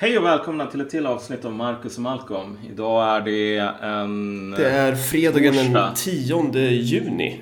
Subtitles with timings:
[0.00, 2.58] Hej och välkomna till ett till avsnitt av Marcus och Malcolm.
[2.70, 4.50] Idag är det en...
[4.50, 5.92] Det är fredagen den torsdag.
[5.96, 7.40] 10 juni.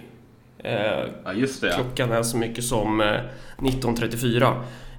[0.59, 0.75] Eh,
[1.25, 1.73] Ja, just det.
[1.75, 3.07] klockan är så mycket som eh,
[3.59, 4.53] 19.34.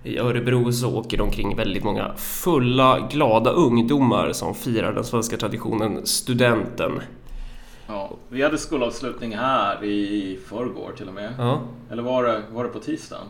[0.04, 5.38] I Örebro så åker det omkring väldigt många fulla, glada ungdomar som firar den svenska
[5.38, 7.02] traditionen studenten.
[7.88, 11.34] Ja, vi hade skolavslutning här i förrgår till och med.
[11.38, 11.62] Ja.
[11.92, 13.26] Eller var det, var det på tisdagen?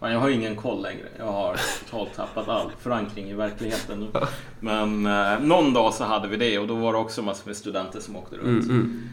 [0.00, 1.06] Fan, jag har ingen koll längre.
[1.18, 4.20] Jag har totalt tappat all förankring i verkligheten nu.
[4.60, 7.56] Men eh, någon dag så hade vi det och då var det också massor med
[7.56, 8.64] studenter som åkte runt.
[8.64, 9.08] Mm,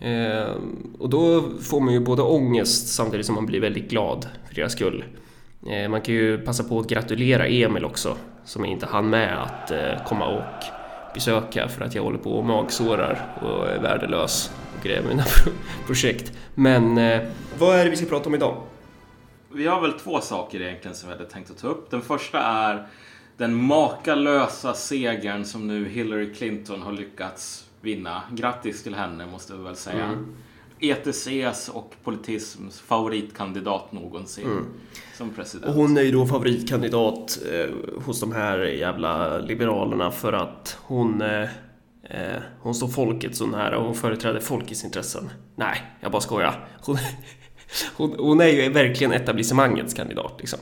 [0.00, 0.40] mm.
[0.40, 0.46] Eh,
[0.98, 4.72] och då får man ju både ångest samtidigt som man blir väldigt glad för deras
[4.72, 5.04] skull.
[5.70, 9.70] Eh, man kan ju passa på att gratulera Emil också, som inte hann med att
[9.70, 10.64] eh, komma och
[11.14, 14.50] besöka för att jag håller på och magsårar och är värdelös
[14.80, 15.52] och med mina pro-
[15.86, 16.32] projekt.
[16.54, 17.20] Men eh,
[17.58, 18.56] vad är det vi ska prata om idag?
[19.54, 21.90] Vi har väl två saker egentligen som vi hade tänkt att ta upp.
[21.90, 22.86] Den första är
[23.36, 28.22] den makalösa segern som nu Hillary Clinton har lyckats vinna.
[28.32, 30.04] Grattis till henne måste vi väl säga.
[30.04, 30.36] Mm.
[30.80, 34.66] ETCs och politisms favoritkandidat någonsin
[35.16, 35.68] som president.
[35.68, 41.22] Och hon är ju då favoritkandidat eh, hos de här jävla liberalerna för att hon,
[41.22, 41.42] eh,
[42.02, 45.30] eh, hon står folket så nära och hon företräder folkets intressen.
[45.56, 46.68] Nej, jag bara skojar.
[46.80, 46.98] Hon,
[47.96, 50.58] hon, hon är ju verkligen etablissemangets kandidat liksom.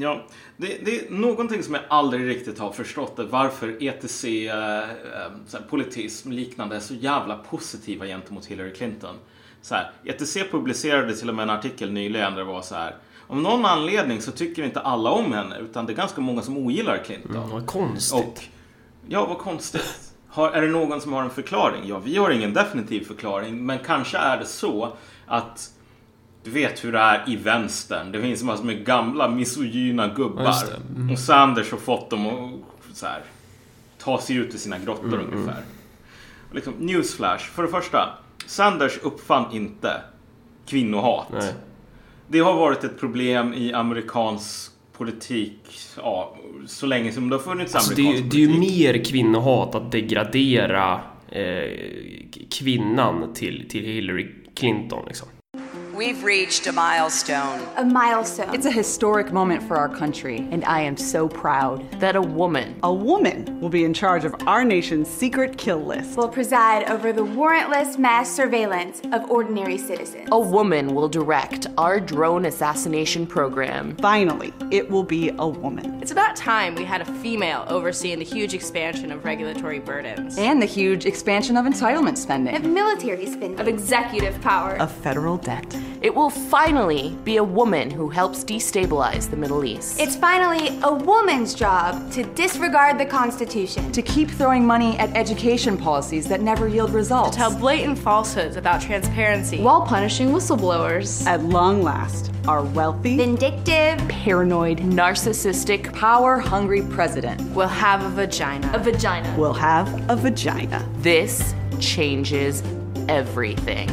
[0.00, 0.26] Ja,
[0.56, 3.18] det, det är någonting som jag aldrig riktigt har förstått.
[3.18, 9.14] är Varför ETC, eh, eh, politism liknande är så jävla positiva gentemot Hillary Clinton.
[9.62, 12.94] Så här, ETC publicerade till och med en artikel nyligen där det var så här.
[13.26, 16.56] Om någon anledning så tycker inte alla om henne utan det är ganska många som
[16.56, 17.36] ogillar Clinton.
[17.36, 18.18] Mm, vad konstigt.
[18.18, 18.44] Och,
[19.08, 20.12] ja, vad konstigt.
[20.28, 21.82] Har, är det någon som har en förklaring?
[21.86, 24.92] Ja, vi har ingen definitiv förklaring, men kanske är det så
[25.26, 25.70] att
[26.48, 28.12] du vet hur det är i vänstern.
[28.12, 30.54] Det finns massor med gamla misogyna gubbar.
[30.96, 31.10] Mm.
[31.10, 33.20] Och Sanders har fått dem att så här,
[33.98, 35.62] ta sig ut ur sina grottor Mm, ungefär.
[36.48, 37.44] Och liksom, newsflash.
[37.44, 38.08] För det första,
[38.46, 39.92] Sanders uppfann inte
[40.66, 41.26] kvinnohat.
[41.32, 41.52] Nej.
[42.28, 45.60] Det har varit ett problem i amerikansk politik
[45.96, 48.60] ja, så länge som det har funnits Alltså, det, är, amerikansk ju- det är ju
[48.60, 48.78] politik.
[48.94, 51.78] mer kvinnohat att degradera eh,
[52.50, 55.28] kvinnan till, till Hillary Clinton liksom.
[55.98, 57.66] We've reached a milestone.
[57.76, 58.54] A milestone.
[58.54, 61.90] It's a historic moment for our country, and I am so proud.
[61.98, 66.16] that a woman A woman will be in charge of our nation's secret kill list.
[66.16, 70.28] will preside over the warrantless mass surveillance of ordinary citizens.
[70.30, 73.96] a woman will direct our drone assassination program.
[73.96, 76.00] Finally, it will be a woman.
[76.00, 80.38] It's about time we had a female overseeing the huge expansion of regulatory burdens.
[80.38, 82.54] And the huge expansion of entitlement spending.
[82.54, 83.58] Of military spending.
[83.58, 84.76] Of executive power.
[84.80, 85.76] Of federal debt.
[86.00, 89.98] It will finally be a woman who helps destabilize the Middle East.
[90.00, 93.90] It's finally a woman's job to disregard the Constitution.
[93.92, 97.30] To keep throwing money at education policies that never yield results.
[97.32, 99.60] To tell blatant falsehoods about transparency.
[99.62, 101.26] while punishing whistleblowers.
[101.26, 103.98] At long last, our wealthy, Vindictive.
[104.08, 107.40] Paranoid, narcissistic, Power hungry president.
[107.54, 108.70] will have a vagina.
[108.72, 109.34] A vagina.
[109.38, 110.88] will have a vagina.
[110.98, 112.62] this changes
[113.08, 113.88] everything.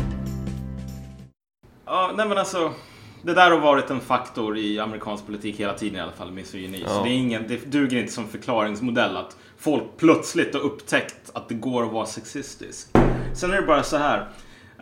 [1.86, 2.74] Ja, nej men alltså.
[3.22, 6.80] Det där har varit en faktor i amerikansk politik hela tiden i alla fall, misogyni.
[6.88, 7.04] Så Ja.
[7.04, 11.56] det, är ingen, det duger inte som förklaringsmodell att folk plötsligt har upptäckt att det
[11.56, 12.88] går att vara sexistisk.
[13.36, 14.28] Sen är det bara så här.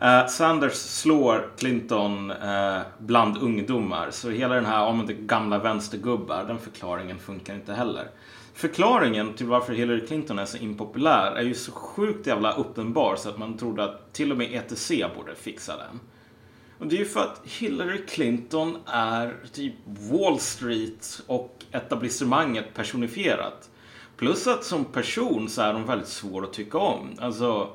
[0.01, 4.07] eh, Sanders slår Clinton eh, bland ungdomar.
[4.11, 8.07] Så hela den här, om det är gamla vänstergubbar, den förklaringen funkar inte heller.
[8.53, 13.29] Förklaringen till varför Hillary Clinton är så impopulär är ju så sjukt jävla uppenbar så
[13.29, 15.99] att man trodde att till och med ETC borde fixa den.
[16.83, 23.69] Och det är ju för att Hillary Clinton är typ Wall Street och etablissemanget personifierat.
[24.17, 27.09] Plus att som person så är hon väldigt svår att tycka om.
[27.19, 27.69] Alltså,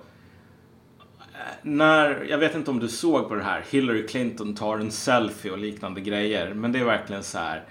[1.18, 4.90] eh, när, jag vet inte om du såg på det här, Hillary Clinton tar en
[4.90, 6.54] selfie och liknande grejer.
[6.54, 7.64] Men det är verkligen så här,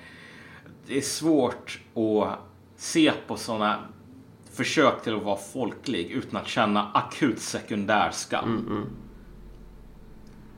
[0.87, 2.39] det är svårt att
[2.77, 3.79] se på sådana
[4.53, 8.49] försök till att vara folklig utan att känna akut sekundär skam.
[8.49, 8.87] Mm, mm.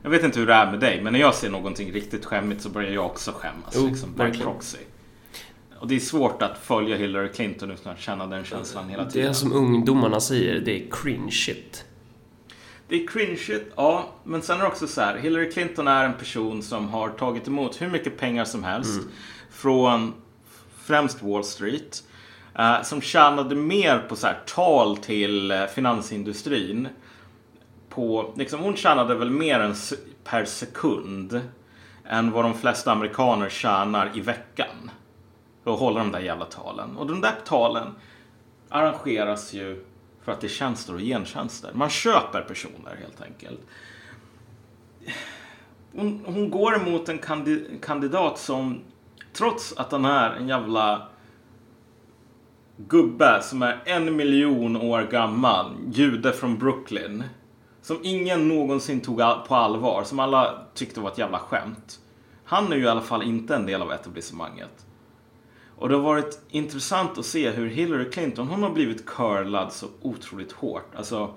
[0.02, 2.62] Jag vet inte hur det är med dig, men när jag ser någonting riktigt skämmigt
[2.62, 3.72] så börjar jag också skämmas.
[3.76, 4.78] Jo, liksom, by proxy.
[5.80, 9.10] Och det är svårt att följa Hillary Clinton utan att känna den känslan hela Det
[9.10, 9.28] tiden.
[9.28, 11.84] är som ungdomarna säger, det är cringe shit.
[12.88, 14.08] Det är cringeigt, ja.
[14.24, 15.16] Men sen är det också så här.
[15.18, 19.00] Hillary Clinton är en person som har tagit emot hur mycket pengar som helst.
[19.50, 20.12] Från
[20.84, 22.02] främst Wall Street.
[22.58, 26.88] eh, som tjänade mer på så här, tal till eh, finansindustrin.
[27.90, 29.74] På, liksom, hon tjänade väl mer än
[30.24, 31.40] per sekund.
[32.04, 34.90] Än vad de flesta amerikaner tjänar i veckan.
[35.64, 36.96] och hålla de där jävla talen.
[36.96, 37.94] Och de där talen
[38.68, 39.84] arrangeras ju
[40.24, 41.70] för att det är tjänster och gentjänster.
[41.74, 43.60] Man köper personer helt enkelt.
[45.92, 47.18] Hon, hon går emot en
[47.80, 48.80] kandidat som
[49.32, 51.08] trots att han är en jävla
[52.76, 57.24] gubbe som är en miljon år gammal, jude från Brooklyn.
[57.82, 59.18] Som ingen någonsin tog
[59.48, 62.00] på allvar, som alla tyckte var ett jävla skämt.
[62.44, 64.86] Han är ju i alla fall inte en del av etablissemanget.
[65.76, 69.86] Och det har varit intressant att se hur Hillary Clinton, hon har blivit curlad så
[70.02, 70.94] otroligt hårt.
[70.96, 71.34] Alltså,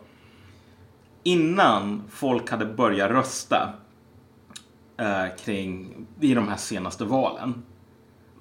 [1.24, 3.74] innan folk hade börjat rösta
[4.98, 7.64] eh, kring, i de här senaste valen.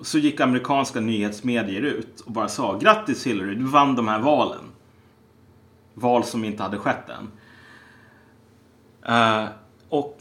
[0.00, 4.64] Så gick amerikanska nyhetsmedier ut och bara sa grattis Hillary, du vann de här valen.
[5.94, 7.30] Val som inte hade skett än.
[9.08, 9.46] Uh,
[9.88, 10.18] och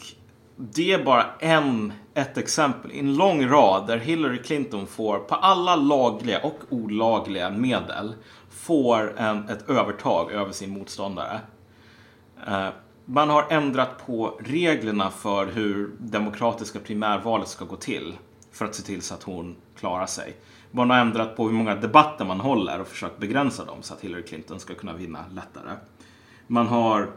[0.57, 5.35] det är bara en, ett exempel i en lång rad där Hillary Clinton får på
[5.35, 8.13] alla lagliga och olagliga medel
[8.49, 11.39] får en, ett övertag över sin motståndare.
[12.47, 12.69] Uh,
[13.05, 18.17] man har ändrat på reglerna för hur demokratiska primärvalet ska gå till
[18.51, 20.35] för att se till så att hon klarar sig.
[20.71, 24.01] Man har ändrat på hur många debatter man håller och försökt begränsa dem så att
[24.01, 25.75] Hillary Clinton ska kunna vinna lättare.
[26.47, 27.11] Man har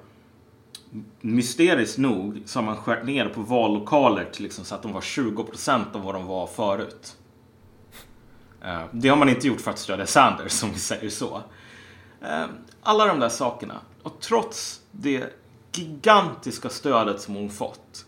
[1.20, 5.00] mysteriskt nog så har man skärt ner på vallokaler till liksom så att de var
[5.00, 7.16] 20% av vad de var förut.
[8.64, 11.42] Eh, det har man inte gjort för att stödja Sanders, om vi säger så.
[12.20, 12.44] Eh,
[12.82, 13.80] alla de där sakerna.
[14.02, 15.24] Och trots det
[15.72, 18.06] gigantiska stödet som hon fått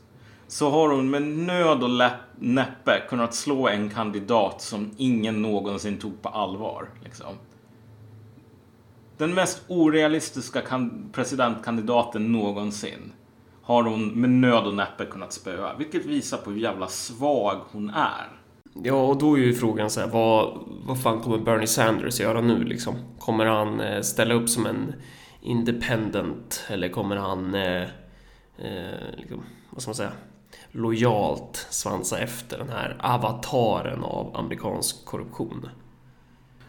[0.49, 6.23] så har hon med nöd och näppe kunnat slå en kandidat som ingen någonsin tog
[6.23, 6.89] på allvar.
[7.05, 7.35] Liksom.
[9.19, 10.63] Den mest orealistiska
[11.13, 13.13] presidentkandidaten någonsin
[13.63, 15.77] har hon med nöd och näppe kunnat spöa.
[15.79, 18.29] Vilket visar på hur jävla svag hon är.
[18.83, 22.41] Ja, och då är ju frågan så här, vad, vad fan kommer Bernie Sanders göra
[22.41, 22.95] nu liksom?
[23.19, 24.95] Kommer han eh, ställa upp som en
[25.43, 27.83] independent eller kommer han, eh,
[28.59, 30.13] eh, liksom, vad ska man säga,
[30.71, 35.69] lojalt svansa efter den här avataren av amerikansk korruption?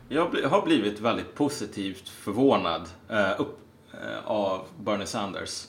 [0.10, 3.60] Jag har blivit väldigt positivt förvånad eh, upp,
[3.94, 5.68] eh, av Bernie Sanders.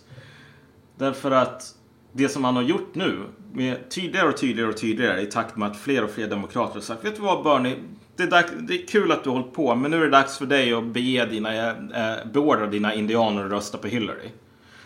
[0.96, 1.74] Därför att
[2.12, 5.70] det som han har gjort nu, med tydligare och tydligare och tydligare i takt med
[5.70, 7.76] att fler och fler demokrater har sagt Vet du vad Bernie,
[8.16, 10.10] det är, dags, det är kul att du har hållit på, men nu är det
[10.10, 14.30] dags för dig att bege dina, eh, beordra dina indianer att rösta på Hillary.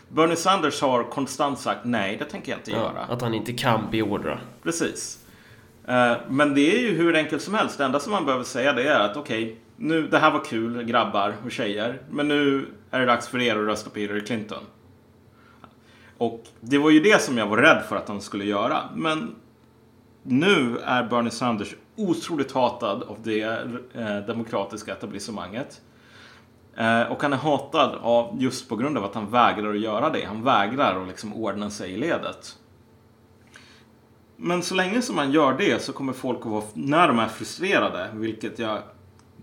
[0.09, 3.05] Bernie Sanders har konstant sagt nej, det tänker jag inte ja, göra.
[3.05, 4.41] Att han inte kan beordra.
[4.63, 5.22] Precis.
[5.89, 7.79] Eh, men det är ju hur enkelt som helst.
[7.79, 10.45] Det enda som man behöver säga det är att okej, okay, nu, det här var
[10.45, 12.01] kul grabbar och tjejer.
[12.11, 14.63] Men nu är det dags för er att rösta på Hillary Clinton.
[16.19, 18.81] Och det var ju det som jag var rädd för att han skulle göra.
[18.95, 19.35] Men
[20.23, 23.43] nu är Bernie Sanders otroligt hatad av det
[23.95, 25.81] eh, demokratiska etablissemanget.
[26.77, 30.11] Eh, och han är hatad av, just på grund av att han vägrar att göra
[30.11, 30.25] det.
[30.25, 32.59] Han vägrar att liksom ordna sig i ledet.
[34.45, 37.29] Men så länge som man gör det så kommer folk att vara, när de är
[37.29, 38.79] frustrerade, vilket jag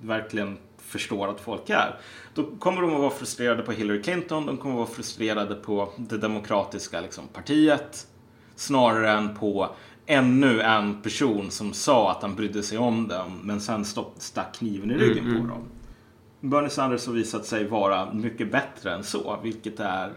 [0.02, 2.00] verkligen förstår att folk är,
[2.34, 5.90] då kommer de att vara frustrerade på Hillary Clinton, de kommer att vara frustrerade på
[5.98, 8.08] det demokratiska liksom, partiet,
[8.56, 9.70] snarare än på
[10.06, 14.56] ännu en person som sa att han brydde sig om dem, men sen stopp, stack
[14.56, 15.50] kniven i ryggen mm, på mm.
[15.50, 15.64] dem.
[16.40, 20.14] Bernie Sanders har visat sig vara mycket bättre än så, vilket är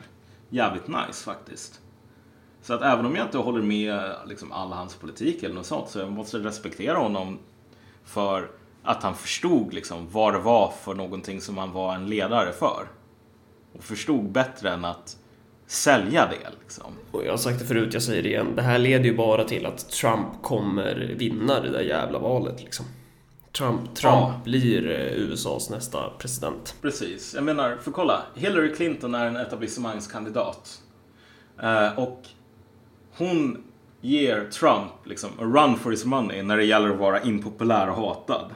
[0.49, 1.82] jävligt nice faktiskt.
[2.63, 5.89] Så att även om jag inte håller med liksom, all hans politik eller något sånt
[5.89, 7.39] så jag måste respektera honom
[8.05, 8.51] för
[8.83, 12.87] att han förstod liksom, vad det var för någonting som han var en ledare för.
[13.73, 15.17] Och förstod bättre än att
[15.67, 16.51] sälja det.
[16.61, 16.93] Liksom.
[17.11, 18.53] Och jag har sagt det förut, jag säger det igen.
[18.57, 22.63] Det här leder ju bara till att Trump kommer vinna det där jävla valet.
[22.63, 22.87] Liksom.
[23.53, 24.41] Trump, Trump ja.
[24.45, 26.75] blir eh, USAs nästa president.
[26.83, 27.35] Precis.
[27.35, 28.23] Jag menar, för kolla.
[28.35, 30.83] Hillary Clinton är en etablissemangskandidat.
[31.63, 32.23] Uh, och
[33.17, 33.65] hon
[34.01, 37.97] ger Trump liksom a run for his money när det gäller att vara impopulär och
[37.97, 38.55] hatad.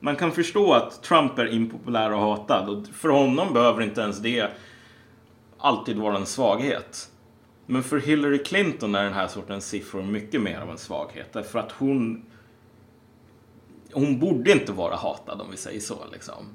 [0.00, 4.18] Man kan förstå att Trump är impopulär och hatad och för honom behöver inte ens
[4.18, 4.50] det
[5.58, 7.10] alltid vara en svaghet.
[7.66, 11.58] Men för Hillary Clinton är den här sortens siffror mycket mer av en svaghet därför
[11.58, 12.24] att hon
[13.92, 16.54] hon borde inte vara hatad om vi säger så liksom.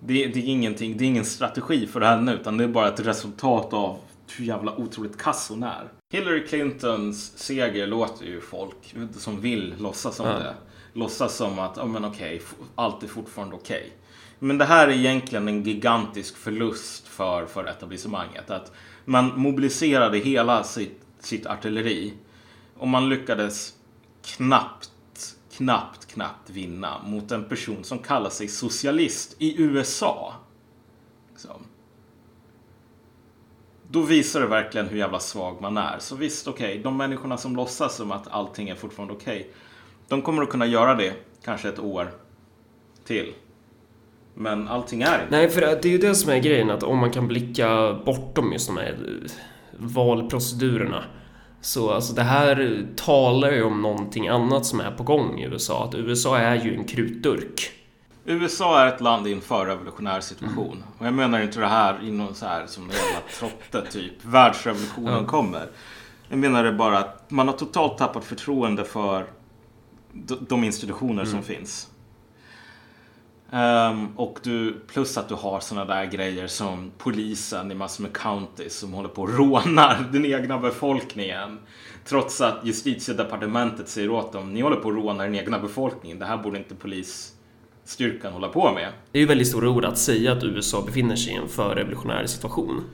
[0.00, 3.00] Det, det, är ingenting, det är ingen strategi för henne utan det är bara ett
[3.00, 3.98] resultat av
[4.36, 5.88] hur jävla otroligt kass hon är.
[6.08, 10.38] Hillary Clintons seger låter ju folk som vill låtsas som ja.
[10.38, 10.54] det.
[10.92, 13.78] Låtsas som att, ja oh, men okej, okay, allt är fortfarande okej.
[13.78, 13.90] Okay.
[14.38, 18.50] Men det här är egentligen en gigantisk förlust för, för etablissemanget.
[18.50, 18.72] Att
[19.04, 22.12] man mobiliserade hela sitt, sitt artilleri
[22.76, 23.74] och man lyckades
[24.22, 24.90] knappt
[25.56, 30.34] knappt, knappt vinna mot en person som kallar sig socialist i USA.
[31.30, 31.66] Liksom.
[33.90, 35.96] Då visar det verkligen hur jävla svag man är.
[35.98, 39.40] Så visst, okej, okay, de människorna som låtsas som att allting är fortfarande okej.
[39.40, 39.52] Okay,
[40.08, 41.12] de kommer att kunna göra det
[41.44, 42.10] kanske ett år
[43.04, 43.32] till.
[44.34, 45.26] Men allting är inte.
[45.30, 48.52] Nej, för det är ju det som är grejen att om man kan blicka bortom
[48.52, 49.30] just de här eh,
[49.78, 51.04] valprocedurerna.
[51.60, 55.84] Så alltså det här talar ju om någonting annat som är på gång i USA.
[55.84, 57.70] Att USA är ju en krutdurk.
[58.26, 60.76] USA är ett land i en förrevolutionär situation.
[60.76, 60.88] Mm.
[60.98, 64.24] Och jag menar inte det här i någon så här som en jävla trotte typ.
[64.24, 65.26] Världsrevolutionen mm.
[65.26, 65.68] kommer.
[66.28, 69.26] Jag menar det bara att man har totalt tappat förtroende för
[70.48, 71.26] de institutioner mm.
[71.26, 71.90] som finns.
[73.50, 78.12] Um, och du, plus att du har sådana där grejer som polisen i massor med
[78.12, 81.58] counties som håller på och rånar den egna befolkningen.
[82.04, 86.18] Trots att justitiedepartementet säger åt dem, ni håller på att råna den egna befolkningen.
[86.18, 86.74] Det här borde inte
[87.86, 88.92] polisstyrkan hålla på med.
[89.12, 92.26] Det är ju väldigt stora ord att säga att USA befinner sig i en förrevolutionär
[92.26, 92.84] situation.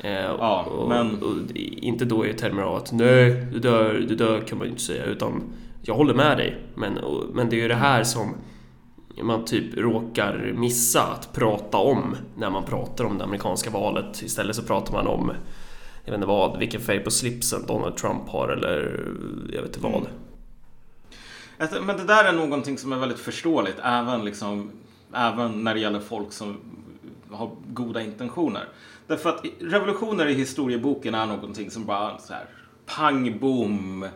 [0.00, 1.22] Eh, ja, och, men...
[1.22, 4.66] Och, och, inte då i termer av att nej, det där, det där kan man
[4.66, 5.42] ju inte säga, utan
[5.82, 6.56] jag håller med dig.
[6.74, 6.98] Men,
[7.32, 8.34] men det är ju det här som
[9.22, 14.22] man typ råkar missa att prata om när man pratar om det amerikanska valet.
[14.22, 15.32] Istället så pratar man om,
[16.04, 19.10] jag vet inte vad, vilken färg på slipsen Donald Trump har eller
[19.52, 20.00] jag vet inte vad.
[20.00, 20.23] Mm.
[21.58, 24.70] Men det där är någonting som är väldigt förståeligt även, liksom,
[25.14, 26.56] även när det gäller folk som
[27.30, 28.68] har goda intentioner.
[29.06, 32.46] Därför att revolutioner i historieboken är någonting som bara så här
[32.86, 34.06] pang bom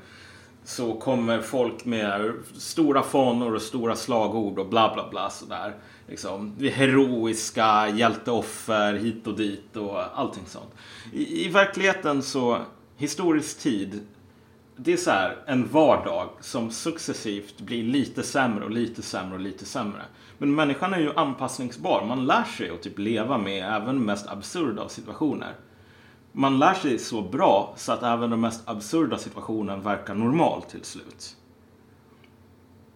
[0.65, 5.75] så kommer folk med stora fanor och stora slagord och bla bla bla sådär.
[6.09, 10.75] Liksom, heroiska hjälteoffer hit och dit och allting sånt.
[11.13, 12.59] I, i verkligheten så,
[12.97, 14.01] historisk tid,
[14.79, 19.41] det är så här en vardag som successivt blir lite sämre och lite sämre och
[19.41, 20.03] lite sämre.
[20.39, 22.05] Men människan är ju anpassningsbar.
[22.05, 25.55] Man lär sig att typ leva med även de mest absurda av situationer
[26.39, 30.85] man lär sig så bra så att även den mest absurda situationen verkar normal till
[30.85, 31.37] slut.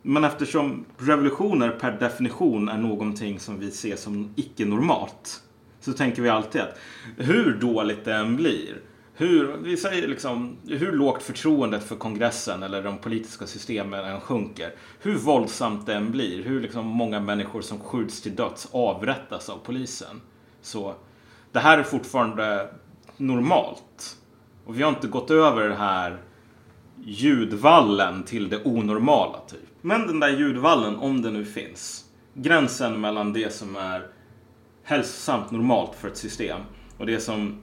[0.03, 5.43] Men eftersom revolutioner per definition är någonting som vi ser som icke-normalt
[5.81, 6.79] så tänker vi alltid att
[7.17, 8.81] hur dåligt det än blir,
[9.15, 14.75] hur, vi säger liksom, hur lågt förtroendet för kongressen eller de politiska systemen än sjunker,
[15.01, 19.59] hur våldsamt det än blir, hur liksom många människor som skjuts till döds avrättas av
[19.59, 20.21] polisen.
[20.61, 20.95] Så
[21.53, 22.69] det här är fortfarande
[23.17, 24.17] normalt.
[24.65, 26.19] Och vi har inte gått över den här
[27.05, 29.61] ljudvallen till det onormala typ.
[29.81, 32.05] Men den där ljudvallen, om den nu finns.
[32.35, 34.07] Gränsen mellan det som är
[34.83, 36.61] hälsosamt normalt för ett system
[36.99, 37.63] och det som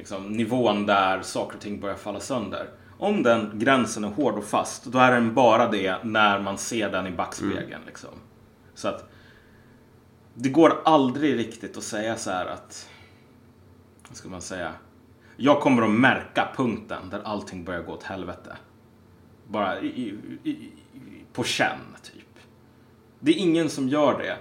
[0.00, 2.68] liksom, nivån där saker och ting börjar falla sönder.
[2.98, 6.90] Om den gränsen är hård och fast, då är den bara det när man ser
[6.90, 7.72] den i backspegeln.
[7.72, 7.86] Mm.
[7.86, 8.10] Liksom.
[8.74, 9.10] Så att
[10.34, 12.88] det går aldrig riktigt att säga så här att
[14.08, 14.72] vad ska man säga?
[15.36, 18.56] Jag kommer att märka punkten där allting börjar gå åt helvete.
[19.48, 20.72] Bara i, i, i,
[21.32, 22.38] på känn, typ.
[23.20, 24.36] Det är ingen som gör det.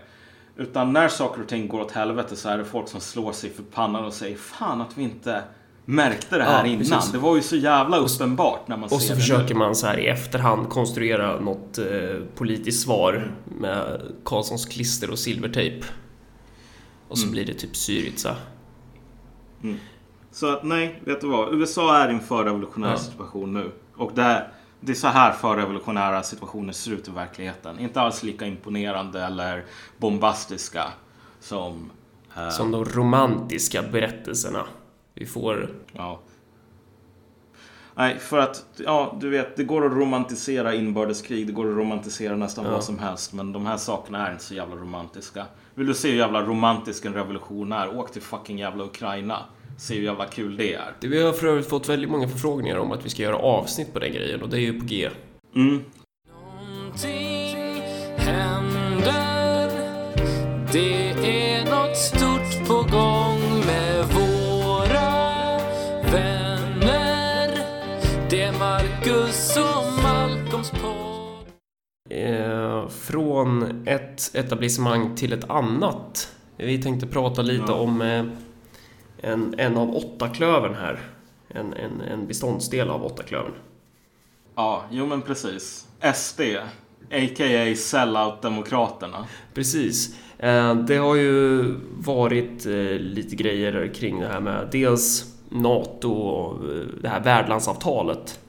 [0.59, 3.49] Utan när saker och ting går åt helvete så är det folk som slår sig
[3.49, 5.43] för pannan och säger Fan att vi inte
[5.85, 6.79] märkte det här ja, innan.
[6.79, 7.11] Precis.
[7.11, 9.59] Det var ju så jävla uppenbart när man och ser det Och så försöker nu.
[9.59, 11.85] man så här i efterhand konstruera något eh,
[12.35, 15.85] politiskt svar med Karlssons klister och silvertejp.
[17.07, 17.31] Och så mm.
[17.31, 18.35] blir det typ Syriza.
[19.63, 19.77] Mm.
[20.31, 21.53] Så att nej, vet du vad?
[21.53, 22.97] USA är i en förrevolutionär ja.
[22.97, 23.71] situation nu.
[23.95, 24.47] Och det, är,
[24.79, 27.79] det är så här förrevolutionära situationer ser ut i verkligheten.
[27.79, 29.65] Inte alls lika imponerande eller
[29.97, 30.83] bombastiska
[31.39, 31.91] som...
[32.37, 32.49] Eh...
[32.49, 34.65] Som de romantiska berättelserna
[35.13, 35.69] vi får.
[35.93, 36.19] Ja.
[37.95, 42.35] Nej, för att, ja, du vet, det går att romantisera inbördeskrig, det går att romantisera
[42.35, 42.71] nästan ja.
[42.71, 45.45] vad som helst, men de här sakerna är inte så jävla romantiska.
[45.75, 47.97] Vill du se hur jävla romantisk en revolution är?
[47.97, 49.45] Åk till fucking jävla Ukraina.
[49.79, 50.93] Se hur jävla kul det är.
[51.01, 53.99] Vi har för övrigt fått väldigt många förfrågningar om att vi ska göra avsnitt på
[53.99, 55.09] den grejen och det är ju på G.
[55.55, 55.83] Mm.
[56.27, 57.83] Någonting
[58.17, 59.69] händer.
[60.71, 65.11] Det är något stort på gång med våra
[66.11, 67.59] vänner.
[68.29, 71.45] Det är Marcus och Malcolms podd.
[72.09, 76.35] Eh, från ett etablissemang till ett annat.
[76.57, 77.73] Vi tänkte prata lite ja.
[77.73, 78.23] om eh,
[79.21, 80.99] en, en av åtta klövern här.
[81.47, 83.53] En, en, en beståndsdel av åtta klövern.
[84.55, 85.87] Ja, jo men precis.
[86.15, 86.41] SD,
[87.11, 87.75] a.k.a.
[87.75, 89.25] sellout-demokraterna.
[89.53, 90.15] Precis.
[90.37, 91.63] Eh, det har ju
[91.97, 96.63] varit eh, lite grejer kring det här med dels NATO och
[97.01, 98.39] det här värdlandsavtalet.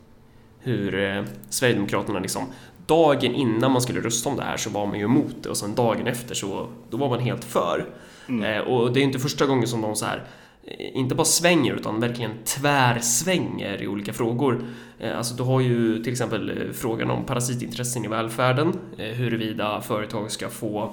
[0.62, 2.46] Hur Sverigedemokraterna liksom
[2.90, 5.56] dagen innan man skulle rösta om det här så var man ju emot det och
[5.56, 7.86] sen dagen efter så då var man helt för.
[8.28, 10.22] Eh, och det är inte första gången som de så här eh,
[10.64, 14.64] Eh, inte bara svänger utan verkligen tvärsvänger i olika frågor.
[14.98, 20.30] Eh, alltså du har ju till exempel eh, frågan om parasitintressen i välfärden, huruvida företag
[20.30, 20.92] ska få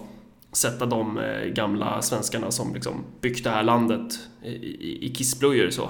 [0.52, 1.20] sätta de
[1.56, 5.90] gamla svenskarna som liksom byggt det här landet i, kissblöjor så.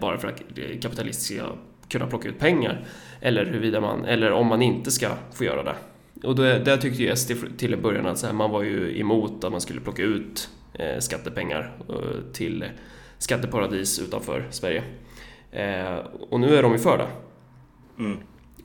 [0.00, 0.42] Bara för att
[0.82, 1.52] kapitalister ska
[1.88, 2.84] kunna plocka ut pengar.
[3.20, 5.74] Eller huruvida man, eller om man inte ska få göra det.
[6.26, 9.00] Och det där tyckte ju SD till en början att så här, man var ju
[9.00, 10.48] emot att man skulle plocka ut
[10.98, 12.64] skattepengar eh, till
[13.18, 14.82] skatteparadis utanför Sverige.
[15.50, 15.96] Eh,
[16.30, 17.08] och nu är de ju för det.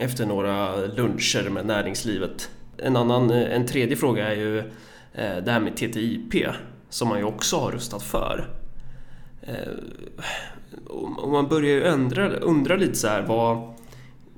[0.03, 2.49] Efter några luncher med näringslivet.
[2.77, 4.57] En annan, eh, en tredje fråga är ju
[5.13, 6.45] eh, det här med TTIP
[6.89, 8.49] som man ju också har röstat för.
[9.41, 9.71] Eh,
[10.87, 13.73] och man börjar ju undra, undra lite så här vad,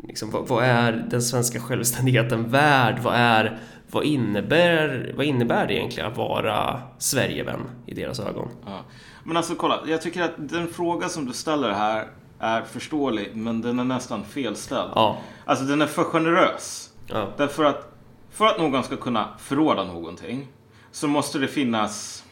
[0.08, 3.00] liksom, vad, vad är den svenska självständigheten värd?
[3.00, 3.60] Vad, är,
[3.94, 8.50] vad, innebär, vad innebär det egentligen att vara Sverigevän i deras ögon?
[8.66, 8.80] Ja.
[9.24, 12.08] Men alltså kolla, jag tycker att den fråga som du ställer här
[12.40, 14.92] är förståelig, men den är nästan felställd.
[14.96, 15.18] Ja.
[15.46, 16.90] Alltså den är för generös.
[17.08, 17.28] Ja.
[17.38, 17.90] Därför att
[18.32, 20.48] för att någon ska kunna förråda någonting
[20.92, 22.24] så måste det finnas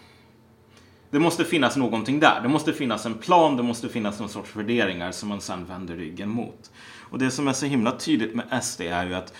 [1.10, 2.40] det måste finnas någonting där.
[2.42, 5.96] Det måste finnas en plan, det måste finnas någon sorts värderingar som man sen vänder
[5.96, 6.72] ryggen mot.
[7.12, 9.34] Och det som är så himla tydligt med SD är ju att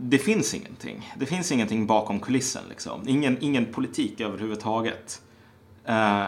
[0.00, 1.12] det finns ingenting.
[1.16, 3.08] Det finns ingenting bakom kulissen liksom.
[3.08, 5.22] Ingen, ingen politik överhuvudtaget.
[5.84, 6.24] Eh,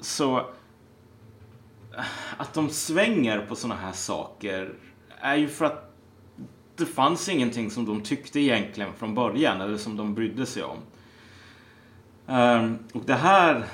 [0.00, 2.04] så eh,
[2.36, 4.74] att de svänger på sådana här saker
[5.20, 5.94] är ju för att
[6.76, 10.78] det fanns ingenting som de tyckte egentligen från början eller som de brydde sig om.
[12.26, 13.64] Ehm, och det här,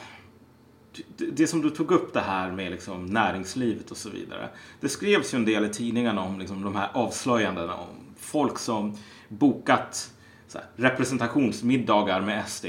[1.17, 4.49] det, det som du tog upp det här med liksom näringslivet och så vidare.
[4.81, 8.97] Det skrevs ju en del i tidningarna om liksom de här avslöjandena om folk som
[9.29, 10.11] bokat
[10.55, 12.65] här, representationsmiddagar med SD.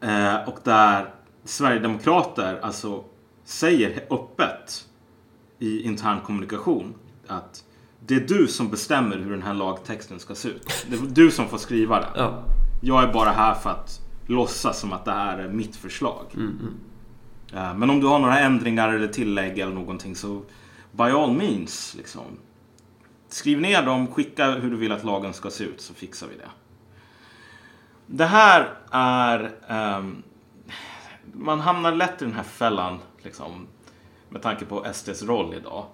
[0.00, 3.04] Eh, och där Sverigedemokrater alltså
[3.44, 4.88] säger öppet
[5.58, 6.94] i intern kommunikation
[7.26, 7.64] att
[8.06, 10.86] det är du som bestämmer hur den här lagtexten ska se ut.
[10.90, 12.10] Det är du som får skriva den.
[12.14, 12.42] Ja.
[12.82, 16.24] Jag är bara här för att låtsas som att det här är mitt förslag.
[17.54, 20.42] Eh, Men om du har några ändringar eller tillägg eller någonting så
[20.92, 22.22] by all means, liksom.
[23.28, 26.36] Skriv ner dem, skicka hur du vill att lagen ska se ut så fixar vi
[26.36, 26.50] det.
[28.06, 29.50] Det här är...
[29.68, 30.22] ehm,
[31.32, 33.66] man hamnar lätt i den här fällan, liksom,
[34.28, 35.84] med tanke på SDs roll idag.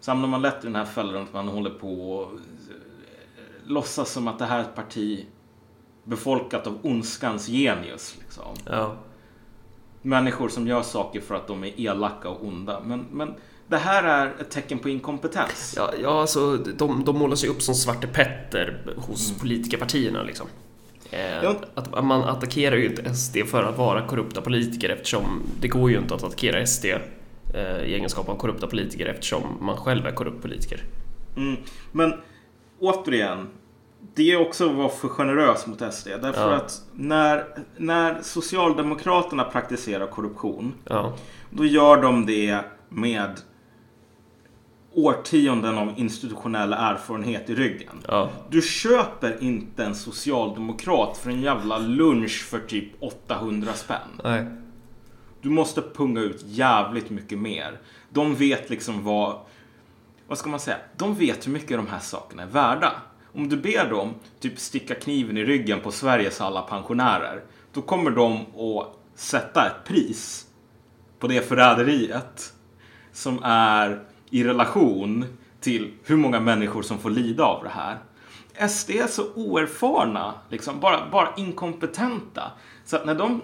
[0.00, 2.38] Så hamnar man lätt i den här fällan att man håller på och eh,
[3.64, 5.26] låtsas som att det här är ett parti
[6.04, 8.16] befolkat av ondskans genius.
[8.20, 8.54] Liksom.
[8.64, 8.96] Ja.
[10.02, 12.80] Människor som gör saker för att de är elaka och onda.
[12.84, 13.34] Men, men
[13.70, 15.74] det här är ett tecken på inkompetens.
[15.76, 20.46] Ja, ja alltså, de, de målas ju upp som Svarte Petter hos politikerpartierna liksom.
[21.10, 21.54] Eh, Ja.
[21.74, 25.98] att, man attackerar ju inte SD för att vara korrupta politiker eftersom det går ju
[25.98, 30.42] inte att attackera SD eh, i egenskap av korrupta politiker eftersom man själv är korrupt
[30.42, 30.80] politiker.
[31.36, 31.56] Mm.
[31.92, 32.14] Men
[32.80, 33.48] återigen,
[34.14, 36.08] det är också att vara för generös mot SD.
[36.22, 36.56] Därför Ja.
[36.56, 37.44] att när,
[37.76, 41.14] när Socialdemokraterna praktiserar korruption, Ja,
[41.50, 43.40] då gör de det med
[44.94, 48.02] årtionden av institutionell erfarenhet i ryggen.
[48.08, 54.20] ja, Du köper inte en socialdemokrat för en jävla lunch för typ 800 spänn.
[54.24, 54.46] nej.
[55.42, 57.80] Du måste punga ut jävligt mycket mer.
[58.10, 59.36] De vet liksom vad...
[60.28, 60.76] Vad ska man säga?
[60.96, 62.92] De vet hur mycket de här sakerna är värda.
[63.34, 67.42] Om du ber dem typ sticka kniven i ryggen på Sveriges alla pensionärer.
[67.72, 70.46] Då kommer de att sätta ett pris
[71.18, 72.52] på det förräderiet
[73.12, 75.24] som är i relation
[75.60, 77.98] till hur många människor som får lida av det här.
[78.68, 82.42] SD är så oerfarna, liksom, bara, bara inkompetenta.
[82.84, 83.40] Så att när de,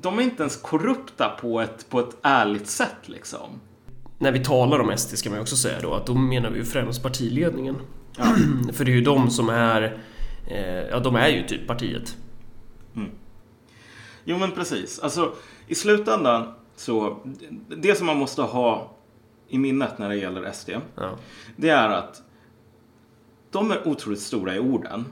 [0.00, 2.96] de är inte ens korrupta på ett, på ett ärligt sätt.
[3.06, 3.60] Liksom.
[4.18, 6.64] När vi talar om SD ska man också säga då att då menar vi ju
[6.64, 7.76] främst partiledningen.
[8.72, 9.98] För det är ju de som är,
[10.50, 12.16] eh, ja de är ju typ partiet.
[14.24, 14.98] Jo men precis.
[14.98, 15.32] Alltså
[15.66, 17.18] i slutändan så,
[17.76, 18.93] det som man måste ha
[19.54, 21.10] i minnet när det gäller SD, Ja.
[21.56, 22.22] det är att
[23.50, 25.04] de är otroligt stora i orden.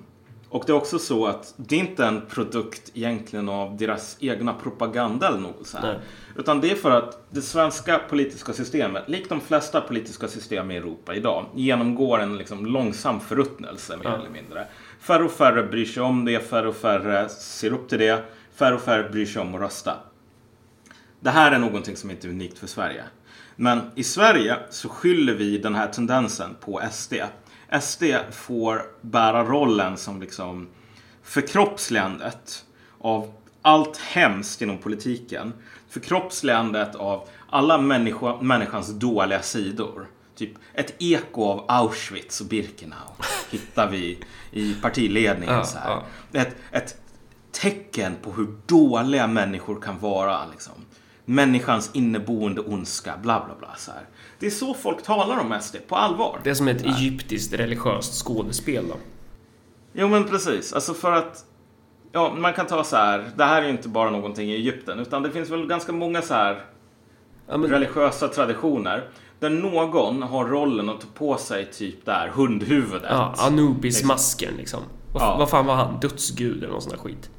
[0.49, 4.55] Och det är också så att det är inte en produkt egentligen av deras egna
[4.55, 5.93] propaganda eller något så här.
[5.93, 5.99] Nej.
[6.37, 10.77] Utan det är för att det svenska politiska systemet, likt de flesta politiska system i
[10.77, 14.67] Europa idag, genomgår en liksom långsam förruttnelse mer eller mindre.
[15.01, 18.25] Färre och färre bryr sig om det, färre och färre ser upp till det,
[18.55, 19.95] färre och färre bryr sig om att rösta.
[21.21, 23.05] Det här är någonting som inte är unikt för Sverige.
[23.57, 27.15] Men i Sverige så skyller vi den här tendensen på SD.
[27.81, 30.69] SD får bära rollen som liksom
[31.23, 32.65] förkroppsligandet
[32.99, 35.53] av allt hemskt inom politiken.
[35.89, 40.07] Förkroppsligandet av alla människa, människans dåliga sidor.
[40.35, 43.13] Typ ett eko av Auschwitz och Birkenau
[43.51, 44.19] hittar vi
[44.51, 45.67] i partiledningen.
[45.67, 46.03] Så här.
[46.33, 46.97] Ett, ett
[47.53, 50.47] tecken på hur dåliga människor kan vara.
[50.47, 50.73] Liksom.
[51.35, 53.75] Människans inneboende ondska, bla bla bla.
[53.77, 54.01] Så här.
[54.39, 56.41] Det är så folk talar om SD, på allvar.
[56.45, 58.95] Det är som ett egyptiskt religiöst skådespel då.
[59.93, 61.45] Jo men precis, alltså för att
[62.15, 63.31] Ja, man kan ta så här.
[63.37, 66.23] Det här är ju inte bara någonting i Egypten, utan det finns väl ganska många
[66.23, 66.65] så här
[67.49, 69.09] Ja, men- religiösa traditioner
[69.41, 73.09] där någon har rollen att ta på sig typ där hundhuvudet.
[73.11, 74.81] Ja, Anubis-masken liksom.
[75.13, 75.37] Vad, Ja.
[75.39, 76.01] vad fan var han?
[76.01, 77.31] Dödsgud eller någon sån där skit?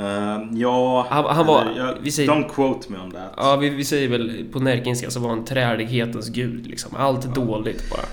[0.00, 3.32] Eh, ja, Han- han var- eller jag, vi säger- don't quote me on that.
[3.36, 6.96] Ja, vi, vi säger väl på närkenska så var han trälighetens gud liksom.
[6.96, 8.06] Allt dåligt bara.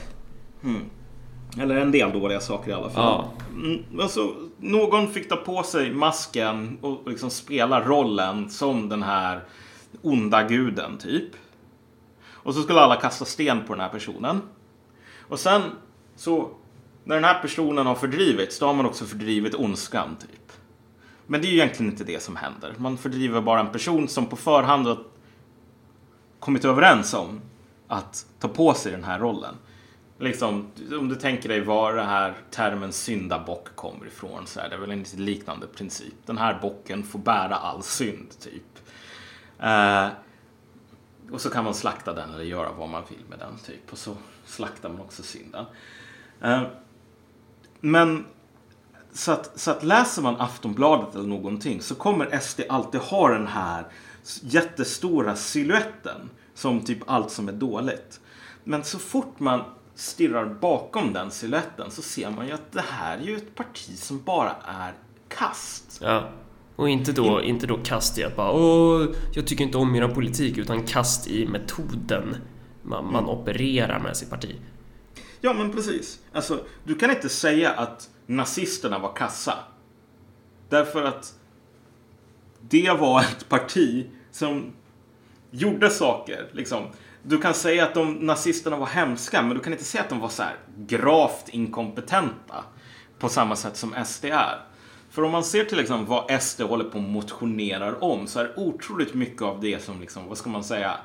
[1.64, 3.04] Eller en del dåliga saker i alla fall.
[3.04, 3.32] Ja.
[3.56, 9.40] Mm, alltså, någon fick ta på sig masken och liksom spela rollen som den här
[10.02, 11.30] onda guden, typ.
[12.30, 14.42] Och så skulle alla kasta sten på den här personen.
[15.22, 15.62] Och sen
[16.16, 16.50] så,
[17.04, 20.47] när den här personen har fördrivits, då har man också fördrivit ondskan, typ.
[21.28, 22.76] Men det är ju egentligen inte det som händer.
[22.78, 25.00] Man fördriver bara en person som på förhand har
[26.40, 27.42] kommit överens om
[27.88, 29.56] att ta på sig den här rollen.
[30.20, 34.78] Liksom, om du tänker dig var den här termen syndabock kommer ifrån så är det
[34.78, 36.14] väl en lite liknande princip.
[36.26, 38.80] Den här bocken får bära all synd, typ.
[39.60, 40.08] Eh,
[41.32, 43.92] och så kan man slakta den eller göra vad man vill med den, typ.
[43.92, 45.66] Och så slaktar man också synden.
[46.42, 46.64] Eh,
[47.80, 48.26] men
[49.18, 53.48] så att, så att läser man Aftonbladet eller någonting så kommer SD alltid ha den
[53.48, 53.88] här
[54.42, 58.20] jättestora siluetten som typ allt som är dåligt.
[58.64, 59.64] Men så fort man
[59.96, 63.98] stirrar bakom den siluetten så ser man ju att det här är ju ett parti
[63.98, 64.94] som bara är
[65.28, 66.00] kast.
[66.02, 66.30] Ja.
[66.76, 70.08] Och inte då, inte då kast i att bara åh, jag tycker inte om era
[70.08, 72.36] politik utan kast i metoden
[72.84, 74.56] man, man opererar med sitt parti.
[75.42, 76.20] Ja, men precis.
[76.34, 79.54] Alltså, du kan inte säga att nazisterna var kassa.
[80.70, 81.34] Därför att
[82.62, 84.74] det var ett parti som
[85.52, 86.50] gjorde saker.
[86.52, 86.84] Liksom.
[87.24, 90.20] Du kan säga att de nazisterna var hemska, men du kan inte säga att de
[90.20, 92.64] var så här gravt inkompetenta
[93.20, 94.60] på samma sätt som SD är.
[95.10, 98.44] För om man ser till liksom vad SD håller på och motionerar om så är
[98.44, 100.98] det otroligt mycket av det som, liksom, vad ska man säga,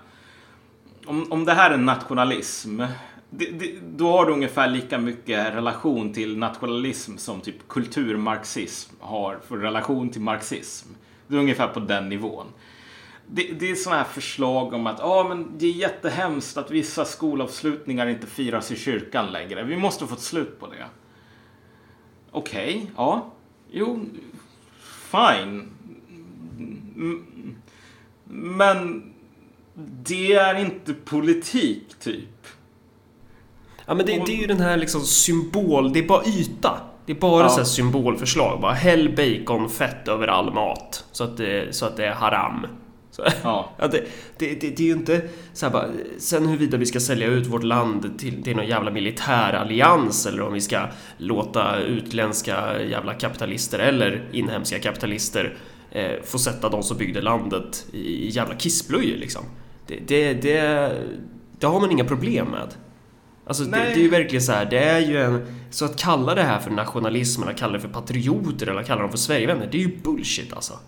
[1.07, 2.83] om, om det här är nationalism,
[3.35, 9.39] det, det, då har du ungefär lika mycket relation till nationalism som typ kulturmarxism har
[9.49, 10.89] för relation till marxism.
[11.27, 12.47] Det är ungefär på den nivån.
[13.27, 17.05] Det, det är sådana här förslag om att ah, men det är jättehemskt att vissa
[17.05, 19.65] skolavslutningar inte firas i kyrkan längre.
[19.65, 20.87] Vi måste få ett slut på det.
[22.31, 23.33] Okej, ja.
[23.71, 24.07] Jo,
[25.11, 25.69] fine.
[28.25, 29.13] Men
[29.75, 32.47] det är inte politik, typ.
[33.93, 36.81] Ja men det, det är ju den här liksom symbol, det är bara yta.
[37.07, 37.49] Det är bara Ja.
[37.49, 38.61] så symbolförslag.
[38.61, 42.67] Bara häll baconfett över all mat så att det, så att det är haram.
[43.11, 43.71] Så, Ja.
[43.79, 44.05] ja, det,
[44.39, 45.87] det, det, det är ju inte så här bara,
[46.19, 50.53] sen huruvida vi ska sälja ut vårt land till, till någon jävla militärallians eller om
[50.53, 50.81] vi ska
[51.17, 55.57] låta utländska jävla kapitalister eller inhemska kapitalister
[55.91, 59.43] eh, få sätta de som byggde landet i, i jävla kissblöjor liksom.
[59.87, 60.93] Det, det, det,
[61.59, 62.69] det har man inga problem med.
[63.53, 65.47] Alltså det, det är ju verkligen så här, det är ju en...
[65.71, 69.11] Så att kalla det här för nationalism eller kalla det för patrioter eller kalla dem
[69.11, 70.79] för Sverigevänner, det är ju bullshit alltså.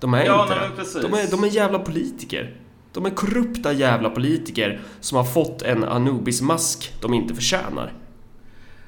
[0.00, 1.02] De är Ja, inte nej, precis.
[1.02, 2.56] De är, de är jävla politiker.
[2.92, 7.92] De är korrupta jävla politiker som har fått en Anubis-mask de inte förtjänar.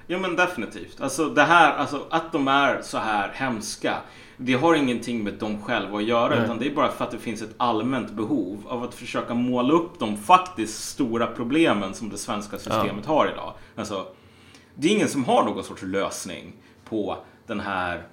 [0.06, 1.00] Ja men definitivt.
[1.00, 3.94] Alltså det här, alltså att de är så här hemska.
[4.36, 6.44] Det har ingenting med dem själva att göra Nej.
[6.44, 9.74] utan det är bara för att det finns ett allmänt behov av att försöka måla
[9.74, 13.52] upp de faktiskt stora problemen som det svenska systemet har idag.
[13.76, 14.06] Alltså,
[14.74, 16.52] det är ingen som har någon sorts lösning
[16.84, 18.06] på den här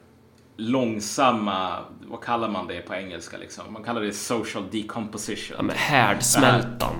[0.57, 3.73] långsamma, vad kallar man det på engelska liksom?
[3.73, 5.55] Man kallar det social decomposition.
[5.57, 6.95] Ja, men härdsmältan.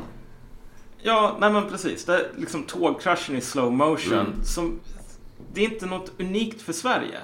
[1.01, 2.05] Ja, nej men precis.
[2.05, 4.19] Det är liksom tågkraschen i slow motion.
[4.19, 4.43] Mm.
[4.43, 4.79] Som,
[5.53, 7.19] det är inte något unikt för Sverige.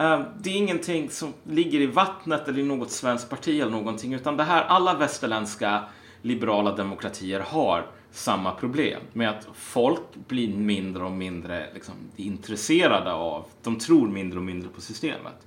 [0.00, 4.14] Ehm, det är ingenting som ligger i vattnet eller i något svenskt parti eller någonting.
[4.14, 5.84] Utan det här, alla västerländska
[6.22, 13.44] liberala demokratier har samma problem med att folk blir mindre och mindre liksom, intresserade av,
[13.62, 15.46] de tror mindre och mindre på systemet.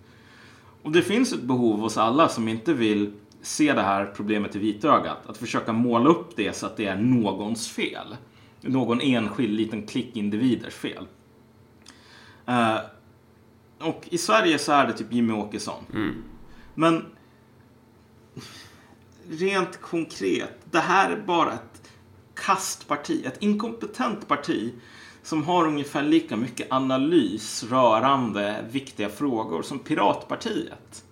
[0.84, 4.60] Och det finns ett behov hos alla som inte vill se det här problemet i
[4.60, 5.30] vitögat.
[5.30, 8.16] Att försöka måla upp det så att det är någons fel.
[8.62, 11.08] någon enskild liten klick individers fel.
[12.50, 12.78] Uh,
[13.84, 15.84] och i Sverige så är det typ Jimmy Åkesson.
[16.76, 17.06] Men
[19.30, 21.92] rent konkret, det här är bara ett
[22.36, 24.74] kastparti, ett inkompetent parti
[25.24, 31.04] som har ungefär lika mycket analys rörande viktiga frågor som Piratpartiet.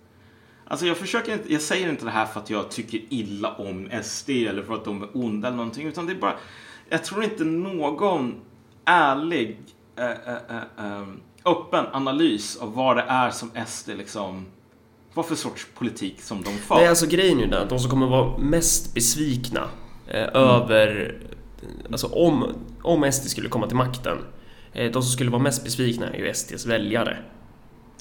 [0.65, 3.89] Alltså jag försöker inte, jag säger inte det här för att jag tycker illa om
[4.03, 6.35] SD eller för att de är onda eller någonting, utan det är bara,
[6.89, 8.35] jag tror inte någon
[8.85, 9.59] ärlig,
[9.95, 11.07] eh, eh, eh, eh,
[11.45, 14.45] öppen analys av vad det är som SD liksom,
[15.13, 16.75] vad för sorts politik som de för.
[16.75, 19.67] Nej, alltså grejen är ju den att de som kommer vara mest besvikna
[20.07, 21.15] eh, över...
[21.91, 22.45] Alltså om,
[22.81, 24.17] om SD skulle komma till makten.
[24.73, 27.17] Eh, de som skulle vara mest besvikna är ju SDs väljare.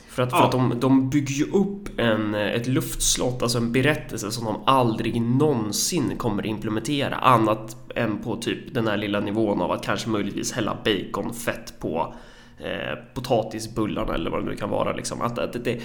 [0.08, 0.44] För att, för Ja.
[0.44, 4.56] att de, de bygger ju upp en, eh, ett luftslott, alltså en berättelse som de
[4.66, 10.08] aldrig någonsin kommer implementera annat än på typ den här lilla nivån av att kanske
[10.08, 12.14] möjligtvis hälla baconfett på
[12.64, 14.92] eh, potatisbullarna eller vad det nu kan vara.
[14.92, 15.20] Liksom.
[15.22, 15.80] Att, att det,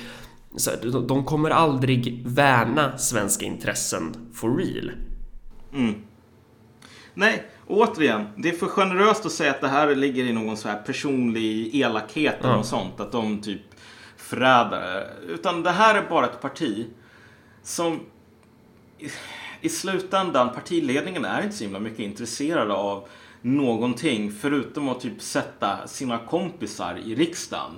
[0.55, 0.71] så
[1.07, 4.91] de, kommer aldrig värna svenska intressen for real.
[7.13, 10.67] Nej, återigen, det är för generöst att säga att det här ligger i någon så
[10.67, 12.57] här personlig elakhet eller Ja.
[12.57, 12.99] något sånt.
[12.99, 13.61] Att de typ
[14.17, 15.07] förrädare.
[15.27, 16.85] Utan det här är bara ett parti
[17.63, 17.99] som
[18.99, 19.09] i,
[19.61, 23.07] i slutändan, partiledningen är inte så himla mycket intresserade av
[23.45, 27.71] någonting förutom att typ sätta sina kompisar i riksdagen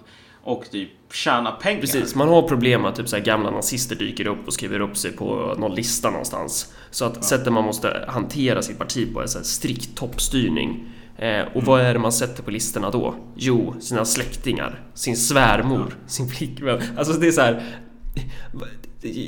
[0.43, 1.81] och typ tjäna pengar.
[1.81, 5.11] Precis, man har problem att typ så gamla nazister dyker upp och skriver upp sig
[5.11, 6.73] på någon lista någonstans.
[6.91, 10.85] Så att sättet man måste hantera sitt parti på är så strikt toppstyrning.
[11.17, 13.15] Eh, och vad är det man sätter på listorna då?
[13.35, 16.81] Jo, sina släktingar, sin svärmor, sin flickvän.
[16.97, 17.63] Alltså det är så här.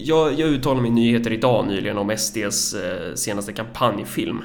[0.04, 4.44] Jag, jag uttalade mig i nyheter idag nyligen om SDs eh, senaste kampanjfilm.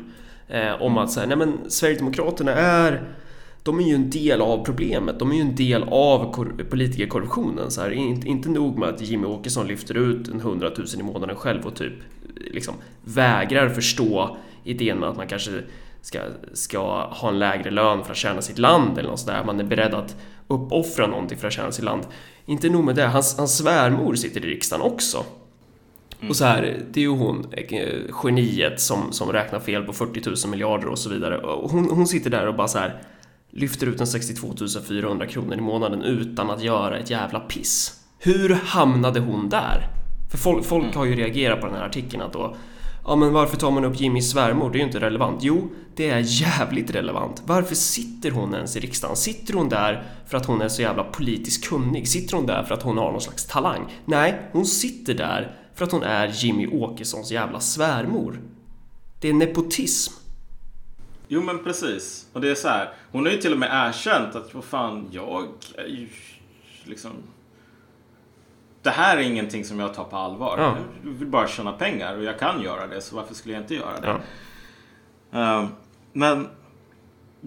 [0.49, 3.15] Eh, om att så här, nej men Sverigedemokraterna är
[3.63, 5.19] de är ju en del av problemet.
[5.19, 7.71] De är ju en del av politikerkorruptionen.
[7.71, 11.37] Så här, inte, inte nog med att Jimmy Åkesson lyfter ut en hundratusen i månaden
[11.37, 11.93] själv och typ
[12.51, 15.51] liksom vägrar förstå idén med att man kanske
[16.01, 16.21] ska,
[16.53, 19.43] ska ha en lägre lön för att tjäna sitt land eller något sådär.
[19.47, 20.17] Man är beredd att
[20.49, 22.03] uppoffra någonting för att tjäna sitt land.
[22.47, 25.25] Inte nog med det, hans, hans svärmor sitter i riksdagen också.
[26.29, 30.21] Och så här, det är ju hon, eh, geniet som, som räknar fel på 40
[30.27, 31.39] 000 miljarder och så vidare.
[31.39, 33.03] Och hon, hon sitter där och bara så här
[33.51, 34.55] lyfter ut en 62
[34.89, 38.01] 400 kronor i månaden utan att göra ett jävla piss.
[38.19, 39.87] Hur hamnade hon där?
[40.31, 42.57] För folk, folk har ju reagerat på den här artikeln att då
[43.07, 44.71] Ja men varför tar man upp Jimmys svärmor?
[44.71, 45.39] Det är ju inte relevant.
[45.43, 47.43] Jo, det är jävligt relevant.
[47.47, 49.17] Varför sitter hon ens i riksdagen?
[49.17, 52.09] Sitter hon där för att hon är så jävla politiskt kunnig?
[52.09, 53.93] Sitter hon där för att hon har någon slags talang?
[54.05, 58.41] Nej, hon sitter där för att hon är Jimmy Åkessons jävla svärmor.
[59.21, 60.13] Det är nepotism.
[61.29, 62.27] Jo men precis.
[62.33, 62.93] Och det är så här.
[63.13, 66.09] Hon har ju till och med erkänt att vad fan, jag är ju
[66.85, 67.11] liksom...
[68.83, 70.59] Det här är ingenting som jag tar på allvar.
[70.59, 70.77] Ja.
[71.05, 73.75] Jag vill bara tjäna pengar och jag kan göra det så varför skulle jag inte
[73.75, 74.21] göra det?
[75.31, 75.63] Ja.
[75.63, 75.69] Eh,
[76.13, 76.49] men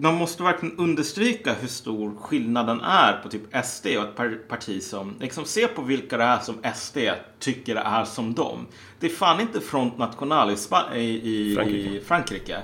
[0.00, 4.82] man måste verkligen understryka hur stor skillnaden är på typ SD och ett par- parti
[4.82, 6.98] som liksom se på vilka det är som SD
[7.38, 8.66] tycker är som dem.
[9.00, 11.88] Det är fan inte Front National i, Spa- i, i, Frankrike.
[11.96, 12.58] i Frankrike.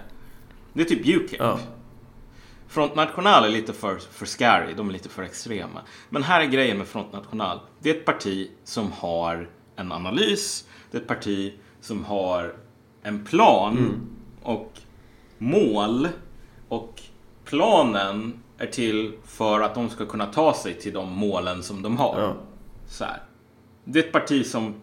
[0.73, 1.41] Det är typ UKIP.
[1.41, 1.59] Ja.
[2.69, 5.81] Front National är lite för, för scary, de är lite för extrema.
[6.11, 7.61] Men här är grejen med Front National.
[7.81, 12.55] Det är ett parti som har en analys, det är ett parti som har
[13.03, 14.01] en plan
[14.43, 14.73] och
[15.39, 16.09] mål.
[16.69, 17.01] Och
[17.45, 21.97] planen är till för att de ska kunna ta sig till de målen som de
[21.97, 22.21] har.
[22.21, 22.35] Ja.
[22.87, 23.23] Så här.
[23.85, 24.75] Det är ett parti som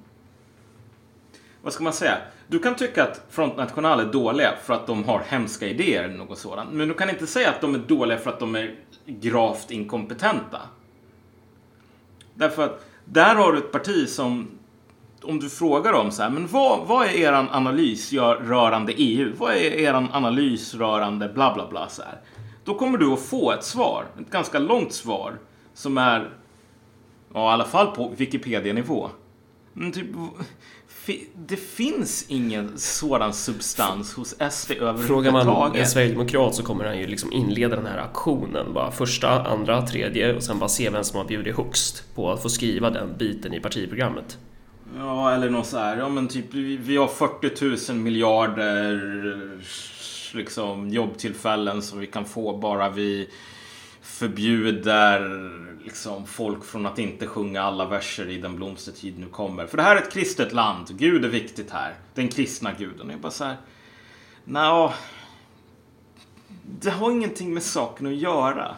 [1.63, 2.17] vad ska man säga?
[2.47, 6.17] Du kan tycka att Front National är dåliga för att de har hemska idéer eller
[6.17, 6.73] något sådant.
[6.73, 10.61] Men du kan inte säga att de är dåliga för att de är gravt inkompetenta.
[12.33, 14.47] Därför att där har du ett parti som,
[15.23, 19.33] om du frågar dem så här, men vad, vad är er analys rörande EU?
[19.37, 22.19] Vad är er analys rörande bla bla bla så här?
[22.63, 25.39] Då kommer du att få ett svar, ett ganska långt svar,
[25.73, 26.29] som är,
[27.33, 29.09] ja i alla fall på Wikipedia-nivå.
[29.73, 30.05] Men typ,
[31.35, 35.89] det finns ingen sådan substans hos SD Frågar man en överhuvudtaget.
[35.89, 38.73] sverigedemokrat så kommer han ju liksom inleda den här aktionen.
[38.73, 42.41] Bara första, andra, tredje och sen bara se vem som har bjudit högst på att
[42.41, 44.37] få skriva den biten i partiprogrammet.
[44.97, 45.97] Ja, eller något så här.
[45.97, 49.01] Ja, men typ vi har 40 000 miljarder
[50.33, 53.29] liksom jobbtillfällen som vi kan få bara vi
[54.01, 55.49] förbjuder
[55.83, 59.67] liksom folk från att inte sjunga alla verser i den blomstertid nu kommer.
[59.67, 60.87] För det här är ett kristet land.
[60.97, 61.93] Gud är viktigt här.
[62.13, 63.09] Den kristna guden.
[63.09, 63.57] Jag bara så här.
[64.43, 64.93] Nå,
[66.63, 68.75] det har ingenting med saken att göra.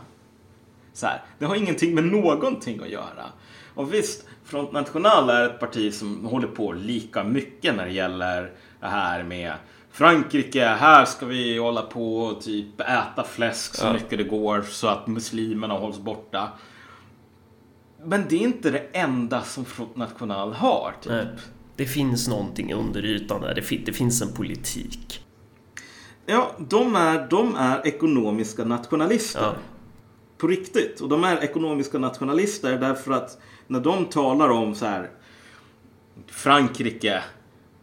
[0.93, 3.25] Så här, det har ingenting med någonting att göra.
[3.73, 8.51] Och visst, Front National är ett parti som håller på lika mycket när det gäller
[8.87, 9.53] här med
[9.91, 13.93] Frankrike, här ska vi hålla på och typ äta fläsk så Ja.
[13.93, 16.49] mycket det går så att muslimerna hålls borta.
[18.03, 20.93] Men det är inte det enda som Front National har.
[21.01, 21.11] Typ.
[21.11, 21.27] Nej.
[21.75, 23.55] Det finns någonting under ytan där.
[23.55, 25.25] Det, fin- det finns en politik.
[26.25, 29.41] Ja, de är, de är ekonomiska nationalister.
[29.41, 29.53] Ja.
[30.37, 31.01] På riktigt.
[31.01, 35.09] Och de är ekonomiska nationalister därför att när de talar om så här
[36.27, 37.23] Frankrike,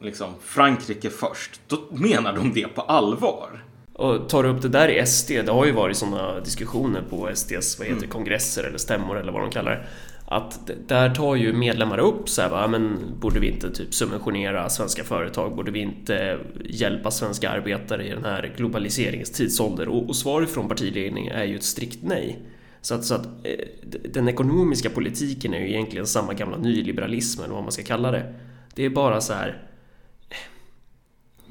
[0.03, 3.65] liksom Frankrike först, då menar de det på allvar.
[3.93, 7.31] Och tar du upp det där i SD, det har ju varit sådana diskussioner på
[7.35, 8.11] SDs vad heter, Mm.
[8.11, 9.87] kongresser eller stämmor eller vad de kallar det.
[10.33, 14.69] Att där tar ju medlemmar upp så här, va, men borde vi inte typ subventionera
[14.69, 15.57] svenska företag?
[15.57, 19.89] Borde vi inte hjälpa svenska arbetare i den här globaliseringens tidsålder?
[19.89, 22.39] Och, och svaret från partiledningen är ju ett strikt nej.
[22.81, 27.55] Så att, så att eh, den ekonomiska politiken är ju egentligen samma gamla nyliberalism eller
[27.55, 28.35] vad man ska kalla det.
[28.75, 29.63] Det är bara så här.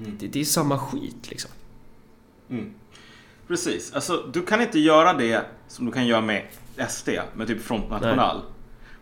[0.01, 1.51] Eh, Det, det är samma skit liksom.
[3.47, 3.93] Precis.
[3.93, 6.43] Alltså, du kan inte göra det som du kan göra med
[6.89, 8.41] SD, med typ Front National.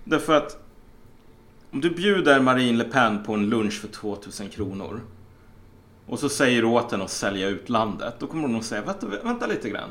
[0.03, 0.63] Därför att
[1.71, 5.01] om du bjuder Marine Le Pen på en lunch för 2000 kronor
[6.05, 8.81] och så säger du åt henne att sälja ut landet, då kommer hon att säga
[8.81, 9.89] vänta, vänta lite grann.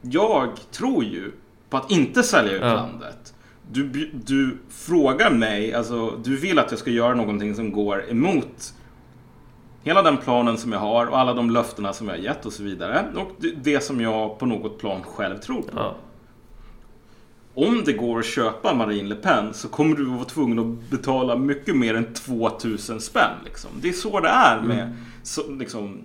[0.00, 1.32] Jag tror ju
[1.70, 2.74] på att inte sälja ut Ja.
[2.74, 3.34] landet.
[3.70, 8.74] Du, du frågar mig, alltså du vill att jag ska göra någonting som går emot
[9.82, 12.52] hela den planen som jag har och alla de löftena som jag har gett och
[12.52, 13.04] så vidare.
[13.16, 15.70] Och det, som jag på något plan själv tror på.
[15.76, 15.94] Ja.
[17.54, 21.36] Om det går att köpa Marine Le Pen så kommer du vara tvungen att betala
[21.36, 23.36] mycket mer än 2000 spänn.
[23.44, 23.70] Liksom.
[23.80, 26.04] Det är så det är med så, liksom,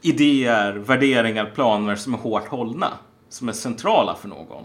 [0.00, 2.88] idéer, värderingar, planer som är hårt hållna.
[3.28, 4.64] Som är centrala för någon.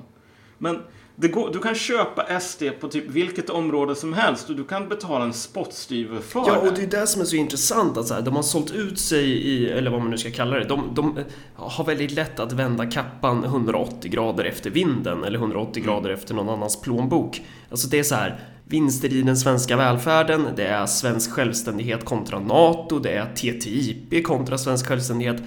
[0.57, 0.79] Men
[1.27, 5.25] går, du kan köpa SD på typ vilket område som helst och du kan betala
[5.25, 6.83] en spottstyver för Ja, och det.
[6.83, 9.69] är det som är så intressant att så här, de har sålt ut sig i,
[9.69, 11.23] eller vad man nu ska kalla det, de, de eh,
[11.55, 16.49] har väldigt lätt att vända kappan 180 grader efter vinden eller 180 grader efter någon
[16.49, 17.41] annans plånbok.
[17.69, 22.39] Alltså det är så här, vinster i den svenska välfärden, det är svensk självständighet kontra
[22.39, 25.43] NATO, det är TTIP kontra svensk självständighet.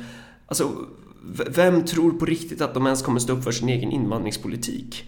[0.47, 0.71] Alltså,
[1.49, 5.05] vem tror på riktigt att de ens kommer stå upp för sin egen invandringspolitik?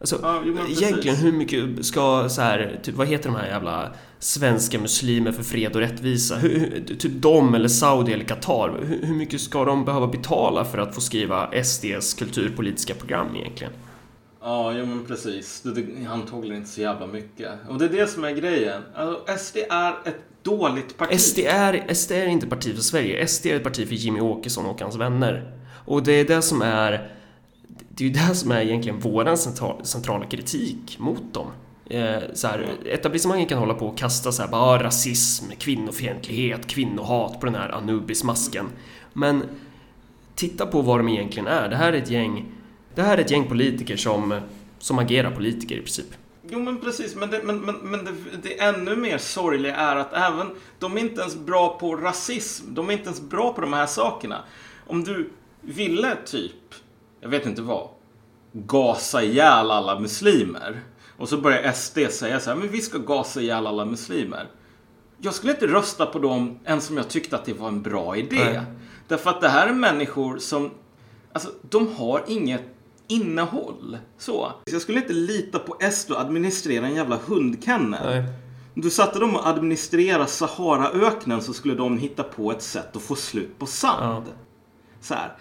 [0.00, 3.92] Alltså, Ja, jo, egentligen hur mycket ska så här, typ, vad heter de här jävla
[4.18, 6.36] svenska muslimer för fred och rättvisa?
[6.36, 10.78] Hur, typ de eller Saudi eller Qatar, hur, hur mycket ska de behöva betala för
[10.78, 13.72] att få skriva SDs kulturpolitiska program egentligen?
[14.40, 15.60] Ja, jo men precis.
[15.60, 17.50] Det, det, antagligen inte så jävla mycket.
[17.68, 18.82] Och det är det som är grejen.
[18.94, 21.20] Alltså, SD är ett dåligt parti.
[21.20, 24.20] SD är, SD är inte ett parti för Sverige, SD är ett parti för Jimmy
[24.20, 25.52] Åkesson och hans vänner.
[25.84, 27.17] Och det är det som är
[27.98, 31.46] det är ju det som är egentligen våran central, centrala kritik mot dem.
[31.86, 36.66] Eh, så här, etablissemanget kan hålla på och kasta så här, bara, ah, rasism, kvinnofientlighet,
[36.66, 38.66] kvinnohat på den här Anubis-masken.
[39.12, 39.42] Men
[40.34, 41.68] titta på vad de egentligen är.
[41.68, 42.44] Det här är ett gäng,
[42.94, 44.40] det här är ett gäng politiker som,
[44.78, 46.14] som agerar politiker i princip.
[46.50, 50.12] Jo men precis, men, det, men, men, men det, det ännu mer sorgliga är att
[50.12, 50.46] även
[50.78, 52.74] de är inte ens bra på rasism.
[52.74, 54.44] De är inte ens bra på de här sakerna.
[54.86, 55.30] Om du
[55.60, 56.74] ville typ,
[57.20, 57.88] jag vet inte vad,
[58.52, 60.80] gasa ihjäl alla muslimer.
[61.16, 64.50] Och så börjar SD säga så här, men vi ska gasa ihjäl alla muslimer.
[65.18, 68.16] Jag skulle inte rösta på dem ens om jag tyckte att det var en bra
[68.16, 68.44] idé.
[68.44, 68.60] Nej.
[69.08, 70.70] Därför att det här är människor som,
[71.32, 72.62] alltså de har inget
[73.06, 73.98] innehåll.
[74.18, 74.52] Så.
[74.64, 78.22] Jag skulle inte lita på SD och administrera en jävla hundkennel.
[78.22, 78.24] Nej.
[78.74, 83.02] Om du satte dem att administrera Saharaöknen så skulle de hitta på ett sätt att
[83.02, 84.24] få slut på sand.
[85.00, 85.36] Så här.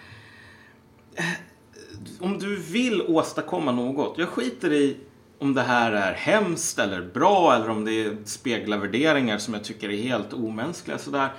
[2.20, 4.98] Eh, Om du vill åstadkomma något, jag skiter i
[5.40, 9.90] om det här är hemskt eller bra eller om det speglar värderingar som jag tycker
[9.90, 10.98] är helt omänskliga.
[10.98, 11.30] Så där.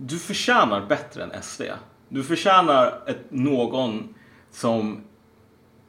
[0.00, 1.62] Du förtjänar bättre än SD.
[2.08, 4.14] Du förtjänar ett, någon
[4.50, 5.00] som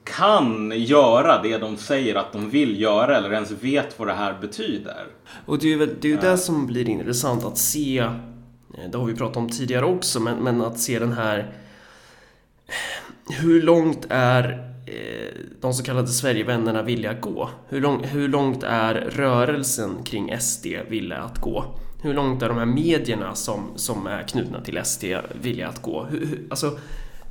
[0.03, 4.37] kan göra det de säger att de vill göra eller ens vet vad det här
[4.41, 5.05] betyder.
[5.45, 8.97] Och det är ju, det, är ju det som blir intressant att se, eh, det
[8.97, 11.51] har vi pratat om tidigare också, men, men att se den här
[13.29, 17.49] hur långt är eh, de så kallade Sverigevännerna villiga att gå?
[17.69, 21.65] Hur, lång, hur långt är rörelsen kring SD villiga att gå?
[22.01, 25.03] Hur långt är de här medierna som, som är knutna till SD
[25.41, 26.03] villiga att gå?
[26.03, 26.79] Hur, hur, alltså,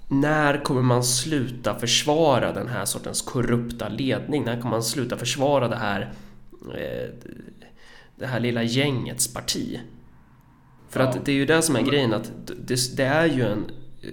[0.08, 4.44] när kommer man sluta försvara den här sortens korrupta ledning?
[4.44, 6.12] När kommer man sluta försvara det här,
[6.74, 7.14] eh,
[8.16, 9.80] det här lilla gängets parti?
[10.88, 13.64] För att det är ju det som är grejen att det, det är ju en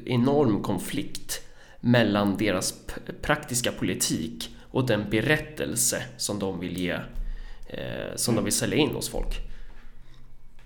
[0.05, 1.42] enorm konflikt
[1.85, 2.73] mellan deras
[3.21, 6.91] praktiska politik och den berättelse som de vill ge,
[7.67, 9.39] eh, som de vill sälja in hos folk.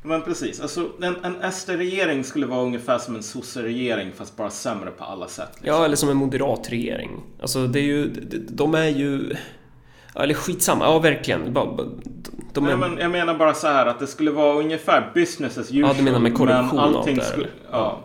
[0.03, 4.91] Men precis, alltså en, en SD-regering skulle vara ungefär som en sosse-regering fast bara sämre
[4.91, 5.49] på alla sätt.
[5.53, 5.67] Liksom.
[5.67, 7.09] Ja, eller som en moderat regering.
[7.41, 8.07] Alltså det är ju,
[8.49, 9.35] de- är ju...
[10.15, 11.53] Eller skitsamma, ja verkligen.
[11.53, 11.97] De är,
[12.61, 15.81] Nej, men jag menar bara så här att det skulle vara ungefär business as usual.
[15.81, 18.03] Ja, du menar med korruption men och allt allting det skulle, ja.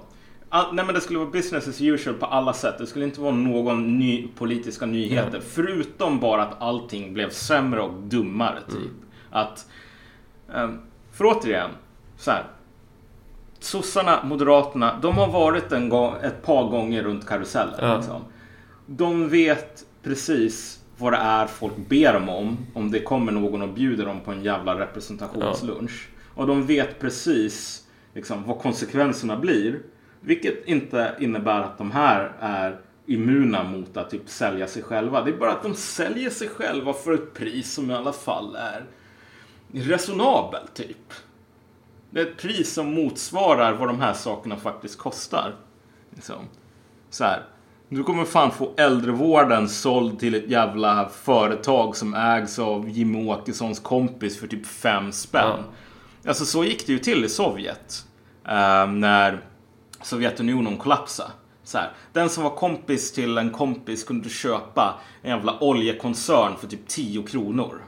[0.55, 2.79] All, nej men det skulle vara business as usual på alla sätt.
[2.79, 5.41] Det skulle inte vara någon ny politiska nyheter.
[5.41, 8.61] Förutom bara att allting blev sämre och dummare.
[8.61, 8.77] Typ.
[8.77, 8.95] Mm.
[9.31, 9.67] Att,
[10.55, 10.79] ehm,
[11.13, 11.71] för återigen,
[12.17, 12.45] så här.
[13.59, 17.79] Sossarna, Moderaterna, de har varit en gång, ett par gånger runt karusellen.
[17.81, 17.97] Ja.
[17.97, 18.23] Liksom.
[18.87, 22.57] De vet precis vad det är folk ber dem om.
[22.75, 26.09] Om det kommer någon och bjuder dem på en jävla representationslunch.
[26.35, 29.81] Och de vet precis liksom, vad konsekvenserna blir.
[30.25, 35.23] Vilket inte innebär att de här är immuna mot att typ sälja sig själva.
[35.25, 38.57] Det är bara att de säljer sig själva för ett pris som i alla fall
[38.57, 38.85] är
[39.73, 41.13] resonabelt typ.
[42.11, 45.55] Det är ett pris som motsvarar vad de här sakerna faktiskt kostar.
[46.11, 46.49] Liksom.
[47.11, 47.43] Så här.
[47.89, 53.81] Du kommer fan få äldrevården såld till ett jävla företag som ägs av Jimmie Åkessons
[53.81, 55.59] kompis för typ fem spänn.
[56.27, 58.07] Alltså så gick det ju till i Sovjet.
[58.45, 59.41] eh, när
[60.03, 61.31] Sovjetunionen kollapsade.
[61.63, 66.67] Så här, den som var kompis till en kompis kunde köpa en jävla oljekoncern för
[66.67, 67.83] typ 10 kronor.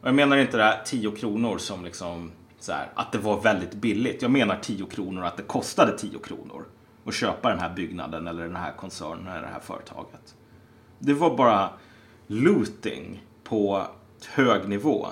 [0.00, 3.40] Och jag menar inte det här 10 kronor som liksom så här, att det var
[3.40, 4.22] väldigt billigt.
[4.22, 6.64] Jag menar 10 kronor att det kostade 10 kronor
[7.04, 10.36] att köpa den här byggnaden eller den här koncernen eller det här företaget.
[10.98, 11.70] Det var bara
[12.26, 13.86] looting på
[14.28, 15.08] hög nivå.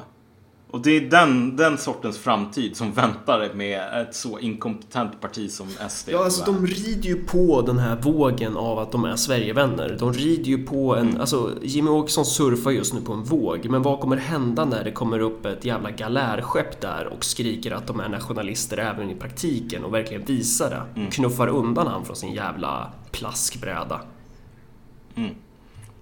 [0.72, 5.68] Och det är den, den sortens framtid som väntar med ett så inkompetent parti som
[5.90, 6.08] SD.
[6.12, 9.96] Ja, alltså de rider ju på den här vågen av att de är Sverigevänner.
[9.98, 11.20] De rider ju på en, Mm.
[11.20, 13.66] alltså Jimmy Åkesson surfar just nu på en våg.
[13.70, 17.86] Men vad kommer hända när det kommer upp ett jävla galärskepp där och skriker att
[17.86, 21.00] de är nationalister även i praktiken och verkligen visar det?
[21.00, 21.10] Mm.
[21.10, 24.00] Knuffar undan han från sin jävla plaskbräda.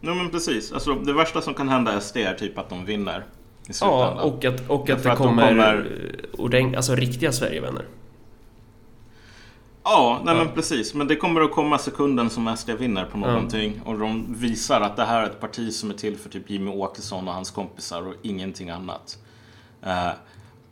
[0.00, 0.72] Ja men precis.
[0.72, 3.24] Alltså, det värsta som kan hända SD är typ att de vinner.
[3.68, 4.16] I slutändan.
[4.16, 7.84] Ja, och att, och att Därför det att de kommer, kommer- ordent- alltså riktiga Sverigevänner.
[9.84, 10.94] Ja, nej men precis.
[10.94, 13.80] Men det kommer att komma sekunden som SD vinner på någonting.
[13.84, 16.70] Och de visar att det här är ett parti som är till för typ Jimmy
[16.70, 19.18] Åkesson och hans kompisar och ingenting annat.
[19.82, 20.10] Eh,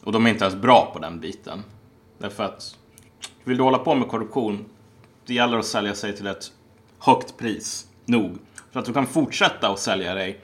[0.05, 1.63] och de är inte ens bra på den biten.
[2.19, 2.77] Därför att
[3.45, 4.65] vill du hålla på med korruption,
[5.27, 6.53] det gäller att sälja sig till ett
[6.99, 8.39] högt pris nog.
[8.73, 10.41] Så att du kan fortsätta att sälja dig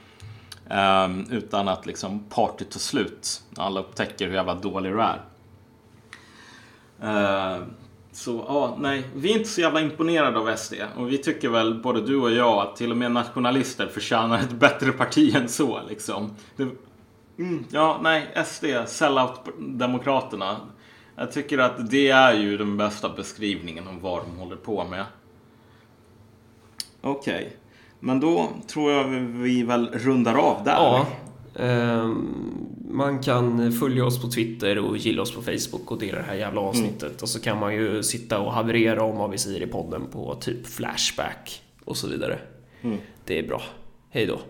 [0.73, 3.43] Um, utan att liksom partyt tar slut.
[3.51, 5.21] När alla upptäcker hur jävla dålig du är.
[7.03, 7.65] Uh,
[8.13, 10.75] så ja, nej, vi är inte så jävla imponerade av SD.
[10.97, 14.53] Och vi tycker väl, både du och jag, att till och med nationalister förtjänar ett
[14.53, 15.81] bättre parti än så.
[15.89, 16.31] Liksom.
[16.57, 16.69] Det,
[17.39, 20.57] mm, ja, nej, SD, sellout-demokraterna.
[21.17, 25.05] Jag tycker att det är ju den bästa beskrivningen om vad de håller på med.
[27.01, 27.57] Okej,
[28.05, 30.73] men då tror jag vi, väl rundar av där.
[30.73, 31.07] Ja.
[31.57, 32.29] ehm,
[32.91, 36.35] man kan följa oss på Twitter och gilla oss på Facebook och dela det här
[36.35, 37.23] jävla avsnittet.
[37.23, 40.35] Och så kan man ju sitta och haverera om vad vi säger i podden på
[40.35, 42.39] typ Flashback och så vidare.
[43.25, 43.63] Det är bra.
[44.11, 44.41] Hej då.